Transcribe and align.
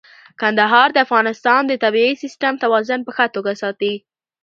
کندهار 0.41 0.89
د 0.93 0.97
افغانستان 1.05 1.61
د 1.67 1.73
طبیعي 1.83 2.13
سیسټم 2.23 2.53
توازن 2.63 2.99
په 3.03 3.11
ښه 3.15 3.25
توګه 3.35 3.51
ساتي. 3.61 3.93